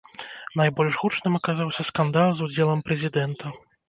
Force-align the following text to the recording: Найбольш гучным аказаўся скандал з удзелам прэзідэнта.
Найбольш 0.59 0.93
гучным 1.01 1.33
аказаўся 1.39 1.85
скандал 1.89 2.33
з 2.39 2.47
удзелам 2.47 2.81
прэзідэнта. 2.89 3.53